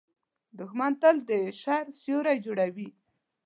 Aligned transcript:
دښمن 0.59 0.91
تل 1.01 1.17
د 1.29 1.31
شر 1.61 1.85
سیوری 1.99 2.37
جوړوي 2.45 2.89